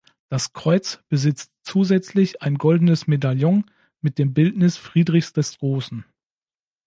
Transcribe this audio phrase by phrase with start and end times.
[0.29, 3.69] Das Kreuz besitzt zusätzlich ein goldenes Medaillon
[4.01, 6.05] mit dem Bildnis Friedrichs des Großen.